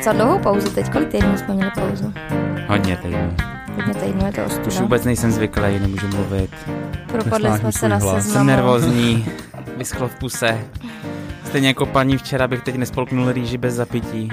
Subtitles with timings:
[0.00, 0.92] docela dlouhou pauzu teď.
[0.92, 2.12] Kolik týdnů jsme měli pauzu?
[2.66, 3.36] Hodně týdnů.
[3.76, 4.80] Hodně týdnů, je to Už ostuda.
[4.80, 6.50] vůbec nejsem zvyklý, nemůžu mluvit.
[7.06, 8.22] Propadli jsme se na seznamu.
[8.22, 9.26] Jsem nervózní,
[9.76, 10.58] vyschlo v puse.
[11.44, 14.28] Stejně jako paní včera bych teď nespolknul rýži bez zapití.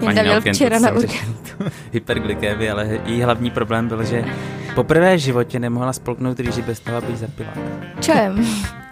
[0.00, 1.14] Jinda měl včera na jsem řekl.
[1.92, 4.24] Hyperglykémie, ale její hlavní problém byl, že
[4.74, 7.50] poprvé v životě nemohla spolknout rýži bez toho, aby ji zapila.
[8.00, 8.46] Čem?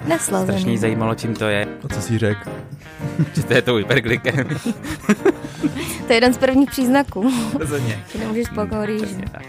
[0.05, 0.79] Strašně Neslazený.
[0.79, 2.51] zajímalo, čím to je, A co jsi řekl?
[3.35, 4.45] že to je to hyperglykémie.
[6.07, 8.05] To je jeden z prvních příznaků, Rozhodně.
[8.13, 9.05] že nemůžeš spolknout rýži.
[9.07, 9.43] Přesně tak.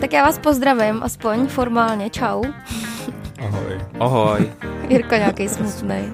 [0.00, 2.10] Tak já vás pozdravím, aspoň formálně.
[2.10, 2.42] Čau.
[3.40, 3.80] Ahoj.
[3.98, 4.52] Ohoj.
[4.88, 6.12] Jirko nějaký smutný.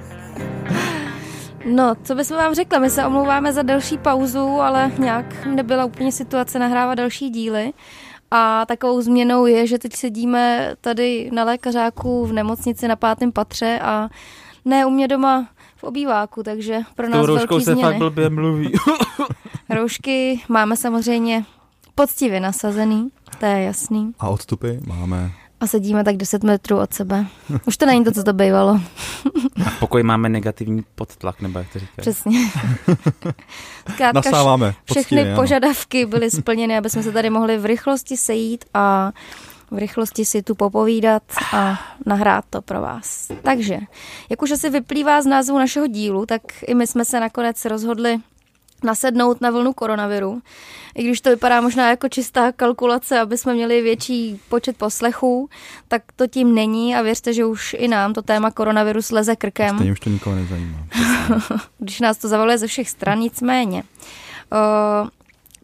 [1.66, 2.78] No, co bychom vám řekla?
[2.78, 7.72] My se omlouváme za delší pauzu, ale nějak nebyla úplně situace nahrávat další díly.
[8.30, 13.78] A takovou změnou je, že teď sedíme tady na lékařáku v nemocnici na pátém patře
[13.82, 14.08] a
[14.64, 17.82] ne u mě doma v obýváku, takže pro nás velký se změny.
[17.82, 18.72] fakt blbě mluví.
[19.70, 21.44] Roušky máme samozřejmě
[21.94, 23.08] poctivě nasazený,
[23.40, 24.12] to je jasný.
[24.18, 25.30] A odstupy máme.
[25.60, 27.26] A sedíme tak 10 metrů od sebe.
[27.66, 28.80] Už to není to, co to bývalo.
[29.66, 31.96] A v pokoji máme negativní podtlak, nebo jak to říkáš.
[31.96, 32.50] Přesně.
[33.92, 34.74] Zkrátka, Nasáváme.
[34.84, 35.42] všechny poctivě, ano.
[35.42, 39.12] požadavky byly splněny, aby jsme se tady mohli v rychlosti sejít a
[39.70, 41.22] v rychlosti si tu popovídat
[41.52, 43.30] a nahrát to pro vás.
[43.42, 43.78] Takže,
[44.30, 48.18] jak už asi vyplývá z názvu našeho dílu, tak i my jsme se nakonec rozhodli
[48.84, 50.42] nasednout na vlnu koronaviru.
[50.94, 55.48] I když to vypadá možná jako čistá kalkulace, aby jsme měli větší počet poslechů,
[55.88, 59.76] tak to tím není a věřte, že už i nám to téma koronaviru sleze krkem
[59.76, 60.78] Stejně už to nikoho nezajímá.
[61.78, 63.82] když nás to zavaluje ze všech stran, nicméně.
[64.52, 65.08] Uh,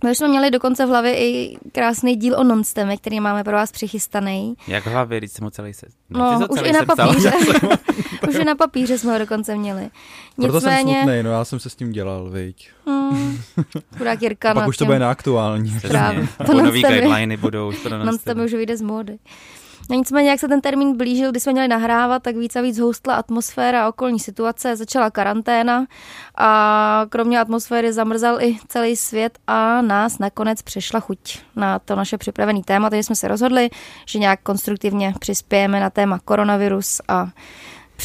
[0.07, 3.53] my už jsme měli dokonce v hlavě i krásný díl o nonsteme, který máme pro
[3.53, 4.55] vás přichystaný.
[4.69, 5.87] Jak v hlavě, když jsem ho celý se...
[6.11, 7.33] No, to už i na papíře.
[8.29, 9.89] už i na papíře jsme ho dokonce měli.
[10.37, 12.71] Proto jsem Nicméně, smutný, no já jsem se s tím dělal, viď.
[12.87, 13.39] hmm,
[13.99, 15.81] chudák Jirka Pak nad už to bude neaktuální.
[15.89, 16.23] Právě.
[16.27, 16.47] Přesně.
[16.47, 18.41] To nový guideliny budou non-stopy.
[18.41, 19.19] už vyjde z módy.
[19.91, 22.79] No nicméně, jak se ten termín blížil, kdy jsme měli nahrávat, tak víc a víc
[22.79, 25.87] houstla atmosféra a okolní situace, začala karanténa
[26.35, 32.19] a kromě atmosféry zamrzal i celý svět a nás nakonec přešla chuť na to naše
[32.19, 33.71] připravené téma, takže jsme se rozhodli,
[34.07, 37.29] že nějak konstruktivně přispějeme na téma koronavirus a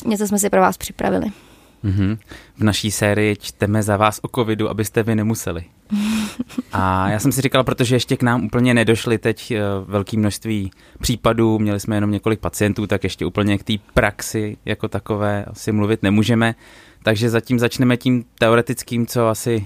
[0.06, 1.32] něco jsme si pro vás připravili.
[1.84, 2.18] Mhm.
[2.58, 5.64] V naší sérii čteme za vás o covidu, abyste vy nemuseli.
[6.74, 10.72] A já jsem si říkal, protože ještě k nám úplně nedošly teď eh, velké množství
[11.00, 15.72] případů, měli jsme jenom několik pacientů, tak ještě úplně k té praxi jako takové asi
[15.72, 16.56] mluvit nemůžeme.
[17.04, 19.66] Takže zatím začneme tím teoretickým, co asi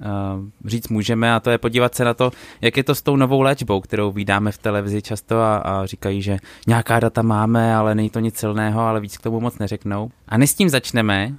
[0.00, 2.30] uh, říct můžeme a to je podívat se na to,
[2.60, 6.22] jak je to s tou novou léčbou, kterou vydáme v televizi často a, a říkají,
[6.22, 6.36] že
[6.66, 10.10] nějaká data máme, ale není to nic silného, ale víc k tomu moc neřeknou.
[10.28, 11.34] A než s tím začneme,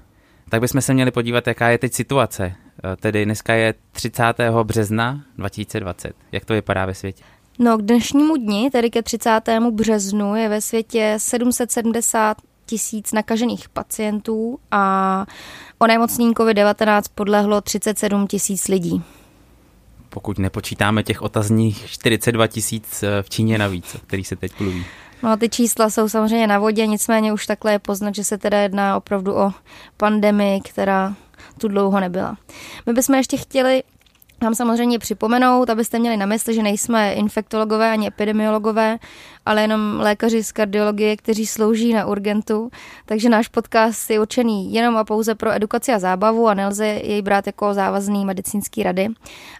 [0.49, 2.55] tak bychom se měli podívat, jaká je teď situace.
[2.83, 4.23] Eh, Tedy dneska je 30.
[4.63, 6.13] března 2020.
[6.31, 7.23] Jak to vypadá ve světě?
[7.59, 9.41] No, k dnešnímu dni, tedy ke 30.
[9.71, 15.25] březnu, je ve světě 770 tisíc nakažených pacientů a
[15.79, 19.03] onemocnění COVID-19 podlehlo 37 tisíc lidí.
[20.09, 24.85] Pokud nepočítáme těch otazních 42 tisíc eh, v Číně navíc, o kterých se teď mluví.
[25.23, 28.57] No ty čísla jsou samozřejmě na vodě, nicméně už takhle je poznat, že se teda
[28.57, 29.51] jedná opravdu o
[29.97, 31.15] pandemii, která
[31.59, 32.37] tu dlouho nebyla.
[32.85, 33.83] My bychom ještě chtěli
[34.41, 38.97] vám samozřejmě připomenout, abyste měli na mysli, že nejsme infektologové ani epidemiologové,
[39.45, 42.71] ale jenom lékaři z kardiologie, kteří slouží na urgentu,
[43.05, 47.21] takže náš podcast je určený jenom a pouze pro edukaci a zábavu a nelze jej
[47.21, 49.07] brát jako závazný medicínský rady.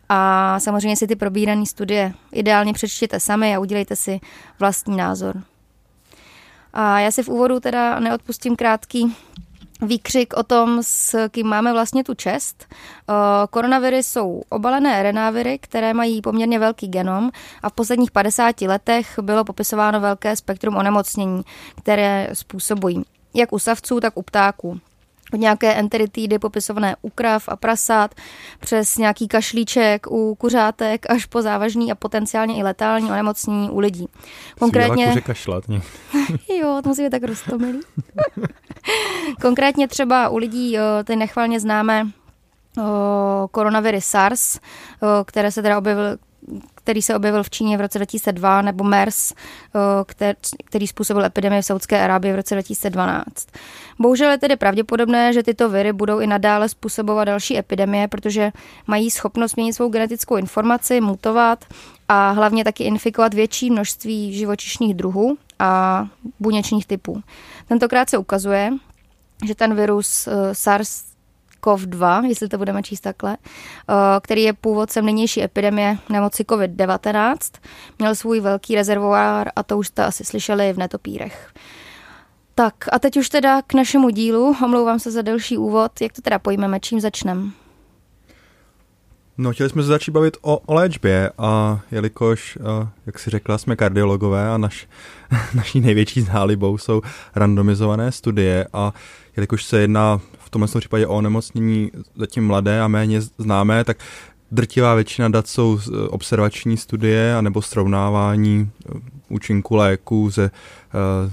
[0.09, 4.19] A samozřejmě si ty probírané studie ideálně přečtěte sami a udělejte si
[4.59, 5.41] vlastní názor.
[6.73, 9.15] A já si v úvodu teda neodpustím krátký
[9.81, 12.65] výkřik o tom, s kým máme vlastně tu čest.
[12.69, 13.13] Eh,
[13.49, 17.31] Koronaviry jsou obalené RNA-viry, které mají poměrně velký genom
[17.63, 21.41] a v posledních 50 letech bylo popisováno velké spektrum onemocnění,
[21.75, 23.03] které způsobují
[23.35, 24.79] jak u savců, tak u ptáků.
[25.33, 28.15] Od nějaké enteritidy popisované u krav a prasat,
[28.59, 34.07] přes nějaký kašlíček u kuřátek, až po závažný a potenciálně i letální onemocnění u lidí.
[34.59, 35.07] Konkrétně...
[35.07, 35.63] Kuře kašlat.
[36.59, 37.79] Jo, to musí být tak roztomilý.
[39.41, 42.07] Konkrétně třeba u lidí eh, ty nechvalně známé
[42.77, 42.81] eh,
[43.51, 46.17] koronaviry SARS, eh, které se teda objevily
[46.85, 49.33] který se objevil v Číně v roce 2002, nebo MERS,
[50.65, 53.25] který způsobil epidemii v Saudské Arábii v roce 2012.
[53.99, 58.51] Bohužel je tedy pravděpodobné, že tyto viry budou i nadále způsobovat další epidemie, protože
[58.87, 61.65] mají schopnost měnit svou genetickou informaci, mutovat
[62.09, 66.05] a hlavně taky infikovat větší množství živočišných druhů a
[66.39, 67.21] buněčných typů.
[67.67, 68.73] Tentokrát se ukazuje,
[69.45, 71.14] že ten virus SARS
[71.65, 77.37] SARS-CoV-2, jestli to budeme číst takhle, eh, který je původcem nynější epidemie nemoci COVID-19.
[77.99, 81.53] Měl svůj velký rezervoár a to už jste asi slyšeli v netopírech.
[82.55, 84.55] Tak a teď už teda k našemu dílu.
[84.63, 86.01] Omlouvám se za delší úvod.
[86.01, 86.79] Jak to teda pojmeme?
[86.79, 87.64] Čím začneme?
[89.37, 93.57] No, chtěli jsme se začít bavit o, o léčbě a jelikož, uh, jak si řekla,
[93.57, 94.87] jsme kardiologové a naš,
[95.53, 97.01] naší největší zálibou jsou
[97.35, 98.93] randomizované studie a
[99.37, 103.97] jelikož se jedná v tomhle případě o onemocnění zatím mladé a méně známé, tak
[104.51, 105.79] drtivá většina dat jsou
[106.09, 108.99] observační studie anebo srovnávání eh,
[109.29, 111.31] účinku léků ze, uh,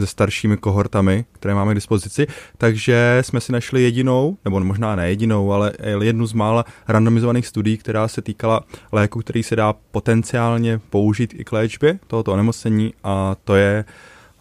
[0.00, 2.26] se staršími kohortami, které máme k dispozici,
[2.58, 7.76] takže jsme si našli jedinou, nebo možná ne jedinou, ale jednu z mála randomizovaných studií,
[7.76, 13.36] která se týkala léku, který se dá potenciálně použít i k léčbě tohoto onemocnění a
[13.44, 13.84] to je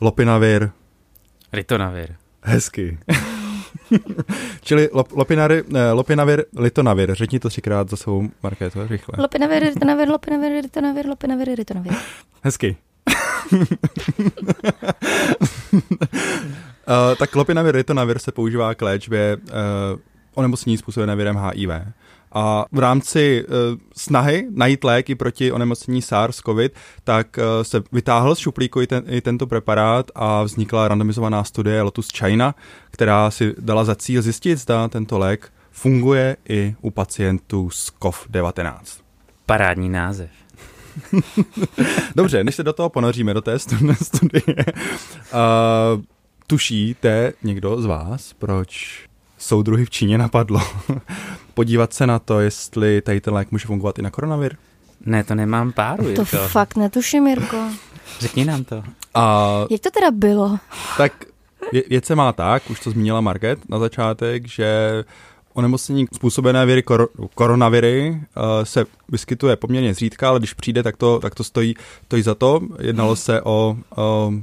[0.02, 0.70] lopinavir.
[1.54, 2.16] Ritonavir.
[2.44, 2.98] Hezky.
[4.62, 7.16] Čili lop, lopinary, eh, lopinavir, litonavir.
[7.16, 9.16] Řekni to třikrát za svou markétu, rychle.
[9.18, 11.94] Lopinavir, ritonavir, lopinavir, ritonavir, lopinavir, ritonavir.
[12.42, 12.78] Hezky.
[13.52, 13.66] Uh,
[17.18, 20.00] tak lopinavir, ritonavir se používá k léčbě uh,
[20.34, 21.70] onemocnění způsobené virem HIV.
[22.32, 23.54] A v rámci uh,
[23.96, 26.70] snahy najít léky proti onemocnění SARS-CoV,
[27.04, 31.82] tak uh, se vytáhl z šuplíku i, ten, i tento preparát a vznikla randomizovaná studie
[31.82, 32.56] Lotus China,
[32.92, 38.76] která si dala za cíl zjistit, zda tento lék funguje i u pacientů s COV-19.
[39.46, 40.30] Parádní název.
[42.16, 43.60] Dobře, než se do toho ponoříme, do té
[44.02, 46.02] studie, uh,
[46.48, 49.02] tušíte někdo z vás, proč
[49.38, 50.62] soudruhy v Číně napadlo
[51.54, 54.56] podívat se na to, jestli tady ten lék může fungovat i na koronavir?
[55.06, 56.16] Ne, to nemám páru.
[56.16, 57.58] To, to fakt netuším, Jirko.
[58.20, 58.84] Řekni nám to.
[59.14, 60.58] A, Jak to teda bylo?
[60.98, 61.26] Tak
[61.90, 65.04] věc se má tak, už to zmínila Market na začátek, že
[65.60, 71.20] onemocnění způsobené viry kor- koronaviry uh, se vyskytuje poměrně zřídka, ale když přijde, tak to,
[71.20, 71.76] tak to stojí,
[72.06, 72.62] stojí za to.
[72.80, 74.34] Jednalo se o, o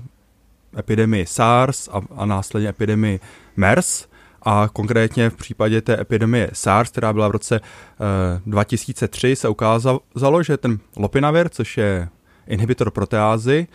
[0.79, 3.21] epidemii SARS a, a následně epidemii
[3.57, 4.07] MERS.
[4.43, 10.43] A konkrétně v případě té epidemie SARS, která byla v roce uh, 2003, se ukázalo,
[10.43, 12.09] že ten lopinavir, což je
[12.47, 13.67] inhibitor proteázy,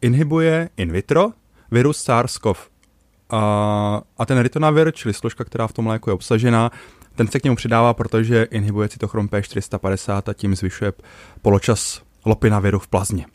[0.00, 1.30] inhibuje in vitro
[1.70, 2.56] virus SARS-CoV
[3.30, 6.70] a, a ten ritonavir, čili složka, která v tom léku je obsažená,
[7.14, 10.92] ten se k němu přidává, protože inhibuje cytochrom P450 a tím zvyšuje
[11.42, 13.26] poločas lopinaviru v plazmě.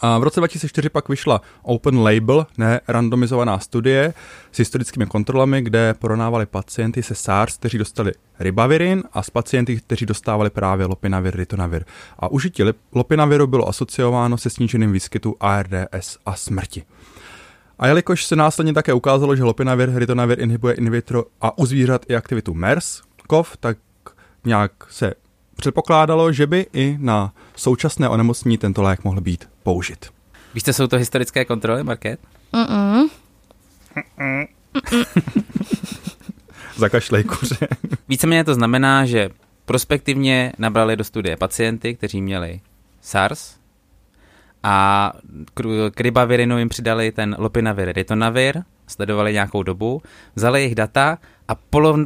[0.00, 4.14] A v roce 2004 pak vyšla open label, ne randomizovaná studie
[4.52, 10.06] s historickými kontrolami, kde porovnávali pacienty se SARS, kteří dostali ribavirin a s pacienty, kteří
[10.06, 11.84] dostávali právě lopinavir, ritonavir.
[12.18, 12.62] A užití
[12.92, 16.82] lopinaviru bylo asociováno se sníženým výskytu ARDS a smrti.
[17.80, 22.04] A jelikož se následně také ukázalo, že lopinavir, ritonavir inhibuje in vitro a u zvířat
[22.08, 23.78] i aktivitu MERS, kov, tak
[24.44, 25.14] nějak se
[25.56, 30.10] předpokládalo, že by i na současné onemocnění tento lék mohl být použit.
[30.54, 32.20] Víš, co jsou to historické kontroly, Market?
[32.52, 33.08] Mm-mm.
[36.76, 37.68] Zakašlej kuře.
[38.08, 39.30] Víceméně to znamená, že
[39.64, 42.60] prospektivně nabrali do studie pacienty, kteří měli
[43.00, 43.59] SARS,
[44.62, 45.12] a
[45.94, 50.02] k ribavirinu jim přidali ten lopinavir ritonavir, sledovali nějakou dobu,
[50.34, 51.54] vzali jejich data a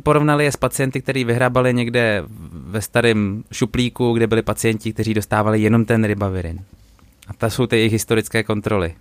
[0.02, 5.60] porovnali je s pacienty, kteří vyhrábali někde ve starém šuplíku, kde byli pacienti, kteří dostávali
[5.60, 6.58] jenom ten ribavirin.
[7.28, 8.94] A to jsou ty jejich historické kontroly.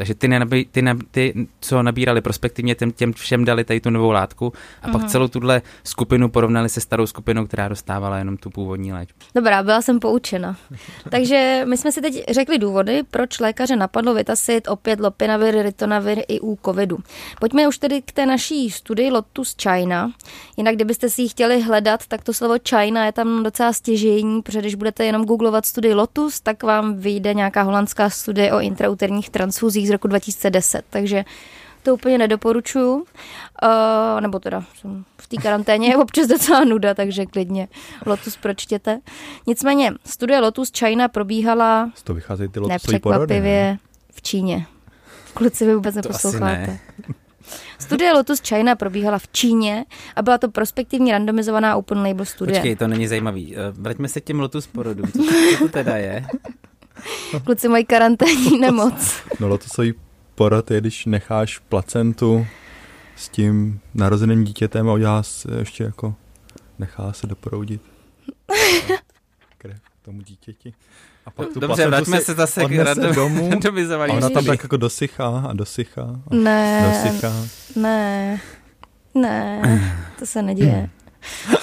[0.00, 3.90] Takže ty, nenabí, ty, nab, ty, co nabírali prospektivně, těm, těm všem dali tady tu
[3.90, 4.52] novou látku
[4.82, 4.92] a mm-hmm.
[4.92, 5.10] pak mhm.
[5.10, 9.18] celou tuhle skupinu porovnali se starou skupinou, která dostávala jenom tu původní léčbu.
[9.34, 10.56] Dobrá, byla jsem poučena.
[11.10, 16.40] Takže my jsme si teď řekli důvody, proč lékaře napadlo vytasit opět lopinavir, ritonavir i
[16.40, 16.98] u covidu.
[17.40, 20.12] Pojďme už tedy k té naší studii Lotus China.
[20.56, 24.60] Jinak, kdybyste si ji chtěli hledat, tak to slovo China je tam docela stěžejní, protože
[24.60, 29.89] když budete jenom googlovat studii Lotus, tak vám vyjde nějaká holandská studie o intrauterních transfuzích
[29.90, 31.24] z roku 2010, takže
[31.82, 32.94] to úplně nedoporučuju.
[32.94, 37.68] Uh, nebo teda jsem v té karanténě je občas docela nuda, takže klidně
[38.06, 39.00] Lotus pročtěte.
[39.46, 43.78] Nicméně studie Lotus China probíhala to vycházejí ty nepřekvapivě ne?
[44.12, 44.66] v Číně.
[45.34, 46.66] Kluci, vy vůbec neposloucháte.
[46.66, 46.80] Ne.
[47.78, 49.84] Studie Lotus China probíhala v Číně
[50.16, 52.58] a byla to prospektivní randomizovaná open label studie.
[52.58, 53.56] Počkej, to není zajímavý.
[53.56, 55.12] Eh, vraťme se k těm Lotus porodům.
[55.12, 55.22] Co,
[55.58, 56.26] co to teda je?
[57.44, 59.16] Kluci mají karanténní nemoc.
[59.40, 59.94] No lotusový
[60.34, 62.46] porod je, když necháš placentu
[63.16, 66.14] s tím narozeným dítětem a udělá se ještě jako,
[66.78, 67.82] nechá se doproudit
[69.58, 70.74] krev tomu dítěti.
[71.26, 73.50] A pak tu Dobře, vraťme se zase k random, domů
[73.94, 76.02] a ona tam tak jako dosychá a dosychá.
[76.02, 77.32] A ne, dosychá.
[77.76, 78.40] ne.
[79.14, 79.62] Ne,
[80.18, 80.90] to se neděje.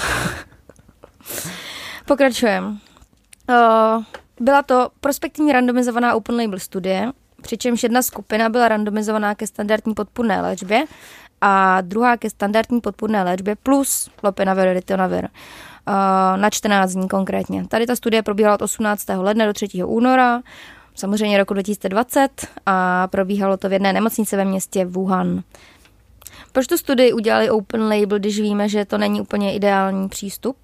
[2.06, 2.68] Pokračujeme.
[2.68, 4.04] Uh,
[4.40, 10.42] byla to prospektivní randomizovaná open label studie, přičemž jedna skupina byla randomizovaná ke standardní podpůrné
[10.42, 10.86] léčbě
[11.42, 15.94] a druhá ke standardní podpůrné léčbě plus lopinavir, ritonavir uh,
[16.38, 17.68] na 14 dní konkrétně.
[17.68, 19.06] Tady ta studie probíhala od 18.
[19.18, 19.68] ledna do 3.
[19.86, 20.42] února,
[20.96, 25.44] samozřejmě roku 2020 a probíhalo to v jedné nemocnici ve městě Wuhan.
[26.52, 30.58] Proč tu studii udělali open label, když víme, že to není úplně ideální přístup?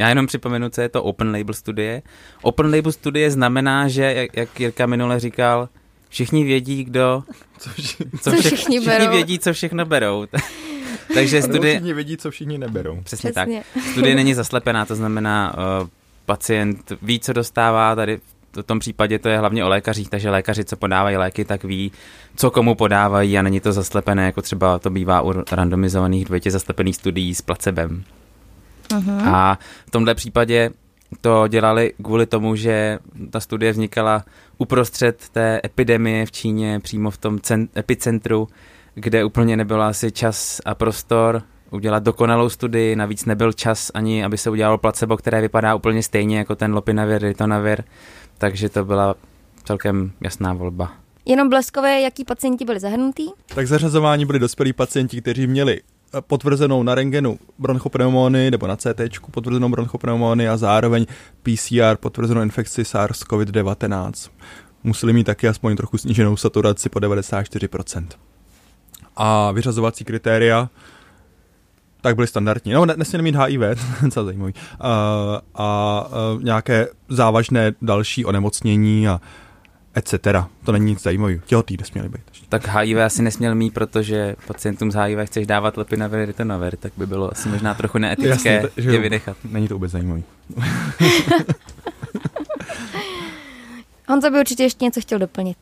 [0.00, 2.02] Já jenom připomenu, co je to open label studie.
[2.42, 5.68] Open label studie znamená, že, jak, jak Jirka minule říkal,
[6.08, 7.22] všichni vědí, kdo...
[7.58, 7.96] Co, vši...
[8.20, 8.96] co všichni, všichni, berou.
[8.98, 10.26] všichni vědí, co všechno berou.
[11.14, 11.74] Takže studie...
[11.74, 13.00] Všichni vědí, co všichni neberou.
[13.02, 13.62] Přesně, Přesně.
[13.74, 13.82] tak.
[13.90, 15.88] Studie není zaslepená, to znamená, uh,
[16.26, 18.20] pacient ví, co dostává, tady
[18.52, 21.92] v tom případě to je hlavně o lékařích, takže lékaři, co podávají léky, tak ví,
[22.36, 26.96] co komu podávají a není to zaslepené, jako třeba to bývá u randomizovaných dvojitě zaslepených
[26.96, 28.04] studií s placebem.
[28.90, 29.34] Uh-huh.
[29.34, 30.70] A v tomhle případě
[31.20, 32.98] to dělali kvůli tomu, že
[33.30, 34.24] ta studie vznikala
[34.58, 38.48] uprostřed té epidemie v Číně, přímo v tom cen- epicentru,
[38.94, 44.38] kde úplně nebyl asi čas a prostor udělat dokonalou studii, navíc nebyl čas ani, aby
[44.38, 47.84] se udělalo placebo, které vypadá úplně stejně jako ten lopinavir, ritonavir,
[48.38, 49.14] takže to byla
[49.64, 50.92] celkem jasná volba.
[51.24, 53.32] Jenom bleskové, jaký pacienti byli zahrnutí?
[53.54, 55.80] Tak zařazování byli dospělí pacienti, kteří měli
[56.20, 59.00] potvrzenou na rengenu bronchopneumony nebo na CT
[59.30, 61.06] potvrzenou bronchopneumony a zároveň
[61.42, 64.30] PCR potvrzenou infekci SARS-CoV-19.
[64.84, 68.06] Museli mít taky aspoň trochu sníženou saturaci po 94%.
[69.16, 70.70] A vyřazovací kritéria
[72.00, 72.72] tak byly standardní.
[72.72, 73.60] No, nesměli mít HIV,
[74.10, 74.54] co zajímavý.
[74.54, 74.88] Uh,
[75.54, 79.20] a uh, nějaké závažné další onemocnění a
[79.94, 80.14] etc.
[80.64, 81.40] To není nic zajímavého.
[81.46, 82.20] Těhotný nesměli být.
[82.48, 87.06] Tak HIV asi nesměl mít, protože pacientům z HIV chceš dávat lepinavir, ritonavir, tak by
[87.06, 89.36] bylo asi možná trochu neetické Jasně, že je vynechat.
[89.44, 90.24] Není to vůbec zajímavý.
[94.08, 95.56] Honza by určitě ještě něco chtěl doplnit.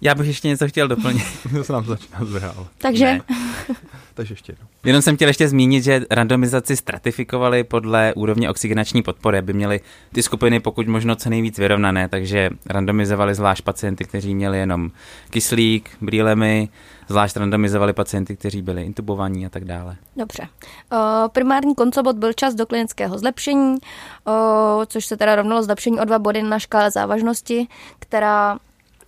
[0.00, 1.22] Já bych ještě něco chtěl doplnit.
[1.56, 2.66] to se nám začíná zvrhávat.
[2.78, 3.20] Takže Ne.
[4.14, 4.66] Takže ještě jednou.
[4.84, 9.80] Jenom jsem chtěl ještě zmínit, že randomizaci stratifikovali podle úrovně oxygenační podpory, aby měli
[10.12, 14.90] ty skupiny pokud možno co nejvíc vyrovnané, takže randomizovali zvlášť pacienty, kteří měli jenom
[15.30, 16.68] kyslík, brýlemi,
[17.08, 19.96] zvlášť randomizovali pacienty, kteří byli intubovaní a tak dále.
[20.16, 20.48] Dobře.
[20.92, 23.76] O, primární koncobot byl čas do klinického zlepšení,
[24.26, 27.66] o, což se teda rovnalo zlepšení o dva body na škále závažnosti,
[27.98, 28.58] která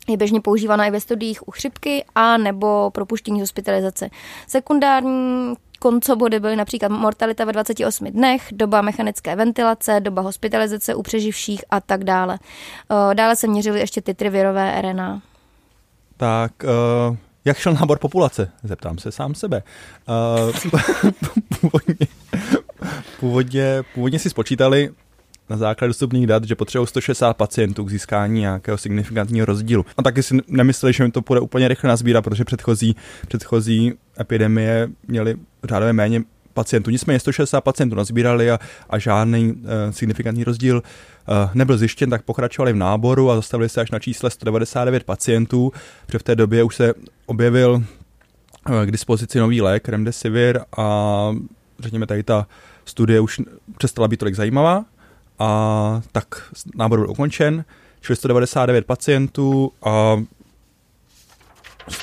[0.08, 4.10] je běžně používaná i ve studiích u chřipky a nebo propuštění hospitalizace.
[4.46, 11.64] Sekundární koncobody byly například mortalita ve 28 dnech, doba mechanické ventilace, doba hospitalizace u přeživších
[11.70, 12.38] a tak dále.
[12.88, 15.22] O, dále se měřily ještě titry virové RNA.
[16.16, 18.50] Tak, uh, jak šel nábor populace?
[18.62, 19.62] Zeptám se sám sebe.
[20.08, 20.72] Uh,
[21.60, 22.06] původně,
[23.20, 24.90] původně, původně si spočítali
[25.48, 29.86] na základě dostupných dat, že potřebují 160 pacientů k získání nějakého signifikantního rozdílu.
[29.96, 32.96] A taky si nemysleli, že jim to bude úplně rychle nazbírat, protože předchozí,
[33.28, 36.22] předchozí epidemie měly řádově méně
[36.54, 36.90] pacientů.
[36.90, 38.58] Nicméně 160 pacientů nazbírali a,
[38.90, 39.60] a žádný uh,
[39.90, 44.30] signifikantní rozdíl uh, nebyl zjištěn, tak pokračovali v náboru a zastavili se až na čísle
[44.30, 45.72] 199 pacientů,
[46.06, 46.94] protože v té době už se
[47.26, 51.30] objevil uh, k dispozici nový lék Remdesivir a
[51.78, 52.46] řekněme tady ta
[52.84, 53.40] studie už
[53.78, 54.84] přestala být tolik zajímavá
[55.38, 57.64] a tak nábor byl ukončen,
[58.00, 60.22] čili 199 pacientů a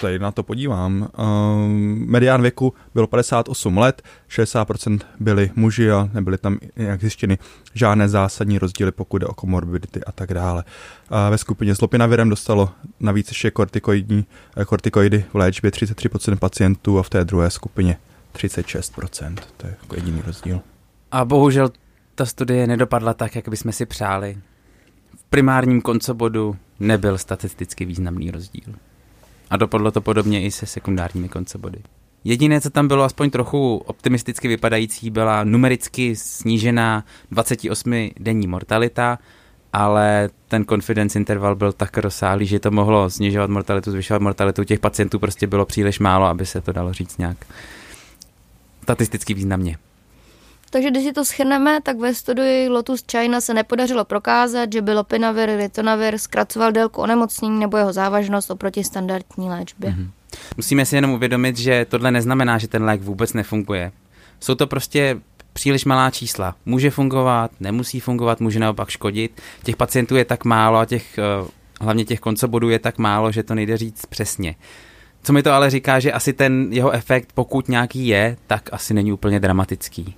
[0.02, 1.08] tady na to podívám.
[1.18, 7.38] Um, medián věku bylo 58 let, 60% byli muži a nebyly tam nějak zjištěny
[7.74, 10.64] žádné zásadní rozdíly, pokud jde o komorbidity a tak dále.
[11.10, 12.70] A ve skupině s lopinavirem dostalo
[13.00, 14.26] navíc ještě kortikoidní,
[14.58, 17.98] eh, kortikoidy v léčbě 33% pacientů a v té druhé skupině
[18.32, 19.48] 36%.
[19.58, 20.62] To je jako jediný rozdíl.
[21.12, 21.70] A bohužel
[22.16, 24.38] ta studie nedopadla tak, jak bychom si přáli.
[25.16, 28.76] V primárním koncobodu nebyl statisticky významný rozdíl.
[29.50, 31.80] A dopadlo to podobně i se sekundárními koncobody.
[32.24, 39.20] Jediné, co tam bylo aspoň trochu optimisticky vypadající, byla numericky snížená 28-denní mortalita,
[39.74, 44.64] ale ten confidence interval byl tak rozsáhlý, že to mohlo snižovat mortalitu, zvyšovat mortalitu.
[44.64, 47.38] Těch pacientů prostě bylo příliš málo, aby se to dalo říct nějak
[48.84, 49.78] statisticky významně.
[50.74, 54.94] Takže když si to schrneme, tak ve studii Lotus China se nepodařilo prokázat, že by
[54.94, 59.90] lopinavir, ritonavir zkracoval délku onemocnění nebo jeho závažnost oproti standardní léčbě.
[59.90, 60.10] Mm-hmm.
[60.58, 63.92] Musíme si jenom uvědomit, že tohle neznamená, že ten lék vůbec nefunguje.
[64.40, 65.20] Jsou to prostě
[65.54, 66.56] příliš malá čísla.
[66.66, 69.42] Může fungovat, nemusí fungovat, může naopak škodit.
[69.64, 71.20] Těch pacientů je tak málo a těch,
[71.82, 74.56] hlavně těch koncobodů je tak málo, že to nejde říct přesně.
[75.24, 78.94] Co mi to ale říká, že asi ten jeho efekt, pokud nějaký je, tak asi
[78.94, 80.16] není úplně dramatický.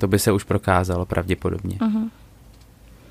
[0.00, 1.76] To by se už prokázalo pravděpodobně.
[1.76, 2.10] Uh-huh.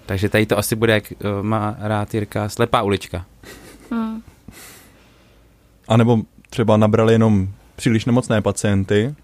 [0.05, 3.25] Takže tady to asi bude, jak uh, má rád Jirka, slepá ulička.
[3.91, 4.21] Hmm.
[5.87, 9.15] A nebo třeba nabrali jenom příliš nemocné pacienty,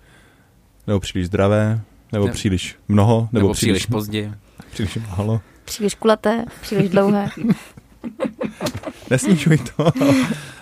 [0.88, 4.34] nebo příliš zdravé, nebo Ne- příliš mnoho, nebo, Nebo příliš pozdě.
[4.72, 5.42] příliš málo.
[5.66, 7.30] Příliš kulaté, příliš dlouhé.
[9.10, 9.92] Nesnižuj to.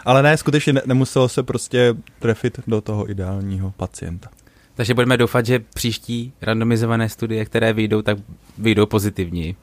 [0.05, 4.29] Ale ne, skutečně ne, nemuselo se prostě trefit do toho ideálního pacienta.
[4.75, 8.17] Takže budeme doufat, že příští randomizované studie, které vyjdou, tak
[8.57, 9.55] vyjdou pozitivní.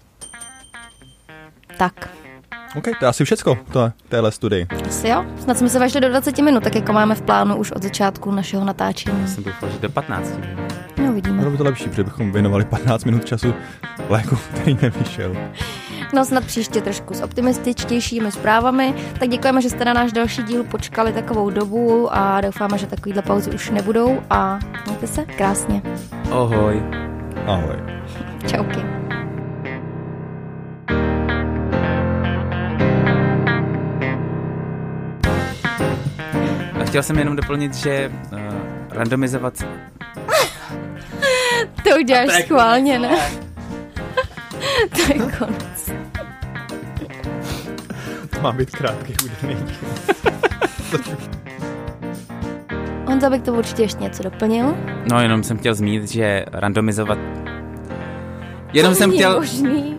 [1.79, 2.09] Tak,
[2.77, 4.67] OK, to je asi všecko, to je téhle studii.
[4.89, 5.25] asi jo.
[5.41, 8.31] Snad jsme se vešli do 20 minut, tak jako máme v plánu už od začátku
[8.31, 9.29] našeho natáčení.
[9.29, 10.39] Jsem doufal, že do 15.
[10.97, 11.39] No, uvidíme.
[11.39, 13.55] Bylo by to lepší, protože bychom věnovali 15 minut času
[14.09, 15.37] léku, který nevyšel.
[16.15, 18.95] No snad příště trošku s optimističtějšími zprávami.
[19.21, 23.23] Tak děkujeme, že jste na náš další díl počkali takovou dobu a doufáme, že takovýhle
[23.23, 25.83] pauzy už nebudou a mějte se krásně.
[26.31, 26.83] Ohoj.
[27.47, 27.77] Ahoj.
[28.47, 28.81] Čauky.
[36.81, 38.39] A chtěl jsem jenom doplnit, že uh,
[38.91, 39.65] randomizovat...
[41.85, 43.19] To uděláš To je schválně, ne?
[44.91, 45.93] to je konec.
[48.31, 49.57] To má být krátký úderný.
[53.07, 54.77] Honza by k tomu určitě ještě něco doplnil.
[55.11, 57.19] No, jenom jsem chtěl zmínit, že randomizovat...
[58.73, 59.35] Jenom jsem není chtěl...
[59.35, 59.97] Možný.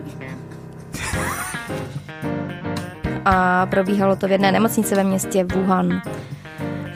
[3.24, 6.02] A probíhalo to v jedné nemocnici ve městě Wuhan.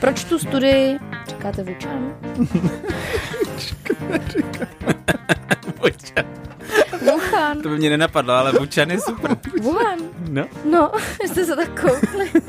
[0.01, 0.99] Proč tu studii...
[1.29, 2.13] Říkáte Wuhan?
[7.49, 7.63] Wuhan.
[7.63, 9.37] To by mě nenapadlo, ale Bučan je super.
[9.63, 9.99] Wuhan.
[10.31, 10.45] No.
[10.71, 10.91] No,
[11.27, 12.31] jste se tak koukli.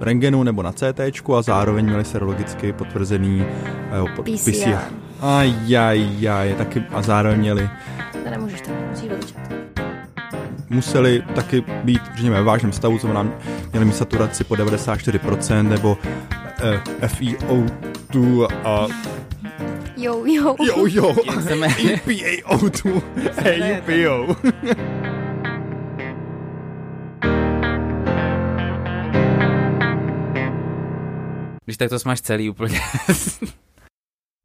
[0.00, 1.00] Rengenu nebo na CT
[1.38, 3.46] a zároveň měli serologicky potvrzený
[3.92, 4.78] eh, jo, po- PCR.
[5.20, 7.70] Ajajaj, taky a zároveň měli,
[8.24, 9.54] To nemůžeš musíš do začátku.
[10.70, 13.30] museli taky být, řekněme, ve vážném stavu, to znamená,
[13.72, 15.98] měli mít saturaci po 94% nebo
[16.62, 18.86] eh, FiO2 a
[20.06, 20.56] Jo, jo.
[20.60, 21.96] jo, jo, Jak se jmenuje?
[21.96, 23.02] EPAO2,
[23.44, 24.36] EUPO.
[31.64, 32.80] Když tak to smáš celý úplně.